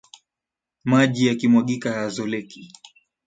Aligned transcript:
Maji 0.85 1.23
yakimwagika 1.27 1.89
hayazoleki 1.93 2.73